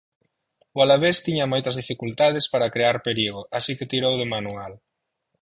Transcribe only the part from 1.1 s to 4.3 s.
tiña moitas dificultades para crear perigo, así que tirou de